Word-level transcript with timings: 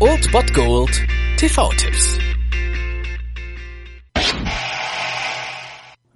Old 0.00 0.30
Bot 0.32 0.52
Gold 0.54 0.90
TV-Tipps. 1.36 2.18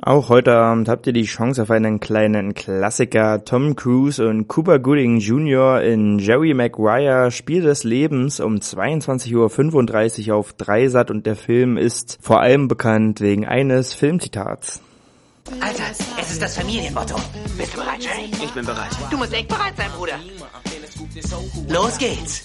Auch 0.01 0.29
heute 0.29 0.55
Abend 0.55 0.89
habt 0.89 1.07
ihr 1.07 1.13
die 1.13 1.25
Chance 1.25 1.63
auf 1.63 1.71
einen 1.71 2.01
kleinen 2.01 2.55
Klassiker. 2.55 3.45
Tom 3.45 3.77
Cruise 3.77 4.27
und 4.27 4.49
Cooper 4.49 4.79
Gooding 4.79 5.19
Jr. 5.19 5.83
in 5.83 6.19
Jerry 6.19 6.55
Maguire 6.55 7.31
Spiel 7.31 7.63
des 7.63 7.85
Lebens 7.85 8.41
um 8.41 8.57
22.35 8.57 10.31
Uhr 10.31 10.37
auf 10.37 10.53
Dreisat 10.55 11.11
und 11.11 11.27
der 11.27 11.37
Film 11.37 11.77
ist 11.77 12.19
vor 12.23 12.41
allem 12.41 12.69
bekannt 12.69 13.21
wegen 13.21 13.47
eines 13.47 13.95
Filmzitats. 13.95 14.81
Alter, 15.61 15.85
es 16.21 16.31
ist 16.31 16.43
das 16.43 16.57
Familienmotto. 16.57 17.17
Bist 17.57 17.73
du 17.73 17.79
bereit, 17.79 18.03
Jerry? 18.03 18.31
Ich 18.43 18.51
bin 18.51 18.65
bereit. 18.65 18.91
Du 19.11 19.17
musst 19.17 19.33
echt 19.33 19.49
bereit 19.49 19.75
sein, 19.77 19.91
Bruder. 19.97 20.19
Los 21.69 21.99
geht's. 21.99 22.45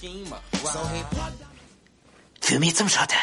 Für 2.42 2.60
mich 2.60 2.76
zum 2.76 2.88
Schotter. 2.90 3.16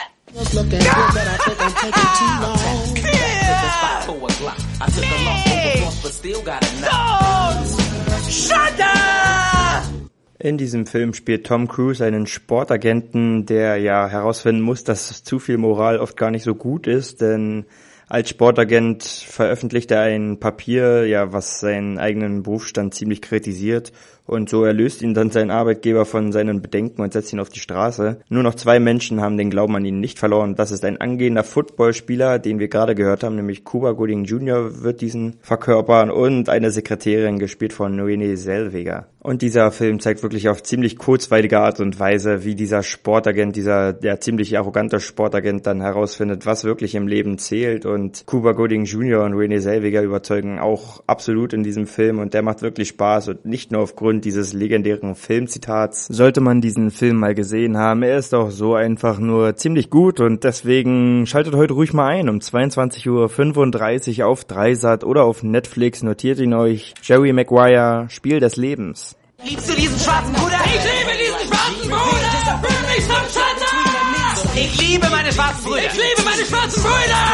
In 10.38 10.56
diesem 10.56 10.86
Film 10.86 11.14
spielt 11.14 11.46
Tom 11.46 11.68
Cruise 11.68 12.04
einen 12.04 12.26
Sportagenten, 12.26 13.46
der 13.46 13.76
ja 13.78 14.08
herausfinden 14.08 14.62
muss, 14.62 14.84
dass 14.84 15.24
zu 15.24 15.38
viel 15.38 15.58
Moral 15.58 15.98
oft 15.98 16.16
gar 16.16 16.30
nicht 16.30 16.44
so 16.44 16.54
gut 16.54 16.86
ist, 16.86 17.20
denn 17.20 17.66
als 18.10 18.28
Sportagent 18.28 19.04
veröffentlicht 19.04 19.92
er 19.92 20.00
ein 20.00 20.40
Papier, 20.40 21.06
ja, 21.06 21.32
was 21.32 21.60
seinen 21.60 21.96
eigenen 21.96 22.42
Berufsstand 22.42 22.92
ziemlich 22.92 23.22
kritisiert 23.22 23.92
und 24.26 24.48
so 24.48 24.64
erlöst 24.64 25.02
ihn 25.02 25.14
dann 25.14 25.30
sein 25.30 25.50
Arbeitgeber 25.50 26.04
von 26.04 26.30
seinen 26.30 26.62
Bedenken 26.62 27.02
und 27.02 27.12
setzt 27.12 27.32
ihn 27.32 27.40
auf 27.40 27.48
die 27.48 27.60
Straße. 27.60 28.20
Nur 28.28 28.42
noch 28.42 28.54
zwei 28.54 28.78
Menschen 28.78 29.20
haben 29.20 29.36
den 29.36 29.50
Glauben 29.50 29.74
an 29.74 29.84
ihn 29.84 29.98
nicht 29.98 30.18
verloren. 30.18 30.54
Das 30.54 30.70
ist 30.70 30.84
ein 30.84 31.00
angehender 31.00 31.42
Footballspieler, 31.42 32.38
den 32.38 32.58
wir 32.58 32.68
gerade 32.68 32.94
gehört 32.94 33.24
haben, 33.24 33.36
nämlich 33.36 33.64
Cuba 33.64 33.92
Gooding 33.92 34.24
Jr. 34.24 34.82
wird 34.82 35.00
diesen 35.00 35.38
verkörpern 35.40 36.10
und 36.10 36.48
eine 36.48 36.70
Sekretärin 36.70 37.38
gespielt 37.38 37.72
von 37.72 37.96
Noene 37.96 38.36
Selweger. 38.36 39.08
Und 39.22 39.42
dieser 39.42 39.70
Film 39.70 40.00
zeigt 40.00 40.22
wirklich 40.22 40.48
auf 40.48 40.62
ziemlich 40.62 40.96
kurzweilige 40.96 41.60
Art 41.60 41.78
und 41.78 42.00
Weise, 42.00 42.44
wie 42.44 42.54
dieser 42.54 42.82
Sportagent, 42.82 43.54
dieser 43.54 43.92
der 43.92 44.18
ziemlich 44.20 44.56
arrogante 44.56 44.98
Sportagent 44.98 45.66
dann 45.66 45.82
herausfindet, 45.82 46.46
was 46.46 46.64
wirklich 46.64 46.94
im 46.94 47.06
Leben 47.06 47.36
zählt. 47.36 47.84
Und 47.84 48.24
Cuba 48.24 48.52
Gooding 48.52 48.84
Jr. 48.84 49.24
und 49.24 49.34
René 49.34 49.60
Selweger 49.60 50.02
überzeugen 50.02 50.58
auch 50.58 51.02
absolut 51.06 51.52
in 51.52 51.62
diesem 51.62 51.86
Film 51.86 52.18
und 52.18 52.32
der 52.32 52.42
macht 52.42 52.62
wirklich 52.62 52.88
Spaß 52.88 53.28
und 53.28 53.44
nicht 53.44 53.72
nur 53.72 53.82
aufgrund 53.82 54.24
dieses 54.24 54.54
legendären 54.54 55.14
Filmzitats 55.14 56.06
sollte 56.06 56.40
man 56.40 56.62
diesen 56.62 56.90
Film 56.90 57.16
mal 57.16 57.34
gesehen 57.34 57.76
haben. 57.76 58.02
Er 58.02 58.16
ist 58.16 58.34
auch 58.34 58.50
so 58.50 58.74
einfach 58.74 59.18
nur 59.18 59.54
ziemlich 59.54 59.90
gut 59.90 60.20
und 60.20 60.44
deswegen 60.44 61.26
schaltet 61.26 61.54
heute 61.54 61.74
ruhig 61.74 61.92
mal 61.92 62.06
ein 62.06 62.30
um 62.30 62.38
22.35 62.38 64.20
Uhr 64.20 64.26
auf 64.26 64.44
Dreisat 64.44 65.04
oder 65.04 65.24
auf 65.24 65.42
Netflix. 65.42 66.02
Notiert 66.02 66.38
ihn 66.38 66.54
euch. 66.54 66.94
Jerry 67.02 67.34
Maguire, 67.34 68.06
Spiel 68.08 68.40
des 68.40 68.56
Lebens. 68.56 69.09
Liebst 69.42 69.68
du 69.70 69.74
diesen 69.74 69.98
schwarzen 69.98 70.32
Bruder? 70.34 70.58
Ich 70.66 70.82
liebe 70.84 71.16
diesen 71.18 71.48
schwarzen 71.48 71.88
Bruder! 71.88 72.60
Für 72.62 72.86
mich 72.86 73.06
zum 73.06 73.24
Schatten! 73.32 74.54
Ich 74.54 74.76
liebe 74.80 75.08
meine 75.08 75.32
schwarzen 75.32 75.64
Brüder! 75.64 75.86
Ich 75.86 75.92
liebe 75.94 76.22
meine 76.24 76.44
schwarzen 76.44 76.82
Brüder! 76.82 77.24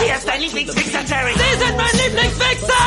Wer 0.00 0.16
ist 0.16 0.28
dein 0.28 0.40
Lieblingswichser, 0.40 1.00
Jerry? 1.08 1.32
Sie 1.34 1.64
sind 1.64 1.76
mein 1.76 2.04
Lieblingswichser! 2.04 2.84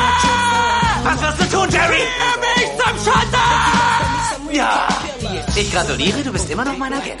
Was 1.04 1.22
wirst 1.22 1.40
du 1.40 1.56
tun, 1.56 1.68
Jerry? 1.70 2.02
Für 2.18 2.40
mich 2.40 2.70
zum 2.78 3.12
Schatten! 3.12 4.54
Ja! 4.54 4.88
Ich 5.56 5.70
gratuliere, 5.72 6.22
du 6.22 6.32
bist 6.32 6.48
immer 6.48 6.64
noch 6.64 6.76
mein 6.78 6.94
Agent. 6.94 7.20